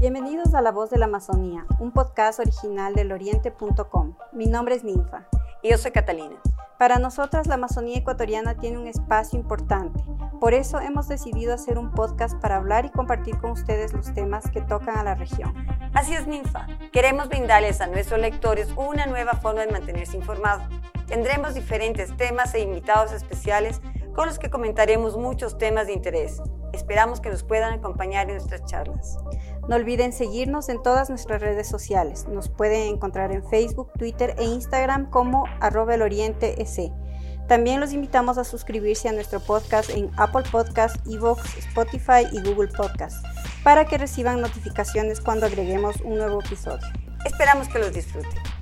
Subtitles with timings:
[0.00, 4.14] Bienvenidos a La Voz de la Amazonía, un podcast original del oriente.com.
[4.30, 5.26] Mi nombre es Ninfa.
[5.60, 6.36] Y yo soy Catalina.
[6.78, 10.00] Para nosotras la Amazonía ecuatoriana tiene un espacio importante.
[10.40, 14.48] Por eso hemos decidido hacer un podcast para hablar y compartir con ustedes los temas
[14.52, 15.52] que tocan a la región.
[15.94, 16.68] Así es, Ninfa.
[16.92, 20.62] Queremos brindarles a nuestros lectores una nueva forma de mantenerse informados.
[21.08, 23.80] Tendremos diferentes temas e invitados especiales
[24.18, 26.42] con los que comentaremos muchos temas de interés.
[26.72, 29.16] Esperamos que nos puedan acompañar en nuestras charlas.
[29.68, 32.26] No olviden seguirnos en todas nuestras redes sociales.
[32.26, 36.56] Nos pueden encontrar en Facebook, Twitter e Instagram como arroba el oriente
[37.46, 42.72] También los invitamos a suscribirse a nuestro podcast en Apple Podcasts, Evox, Spotify y Google
[42.76, 43.22] Podcasts
[43.62, 46.88] para que reciban notificaciones cuando agreguemos un nuevo episodio.
[47.24, 48.57] Esperamos que los disfruten.